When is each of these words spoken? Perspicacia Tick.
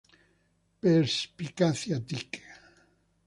Perspicacia 0.81 1.97
Tick. 2.07 2.31